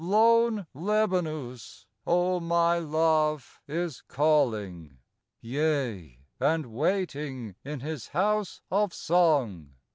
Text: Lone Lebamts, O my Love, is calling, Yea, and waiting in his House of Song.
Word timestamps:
Lone 0.03 0.65
Lebamts, 0.73 1.85
O 2.07 2.39
my 2.39 2.79
Love, 2.79 3.61
is 3.67 4.01
calling, 4.07 4.97
Yea, 5.41 6.25
and 6.39 6.65
waiting 6.73 7.53
in 7.63 7.81
his 7.81 8.07
House 8.07 8.61
of 8.71 8.95
Song. 8.95 9.75